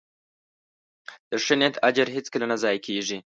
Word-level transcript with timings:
د 1.29 1.31
ښه 1.43 1.55
نیت 1.59 1.75
اجر 1.87 2.07
هیڅکله 2.15 2.45
نه 2.51 2.57
ضایع 2.63 2.81
کېږي. 2.87 3.17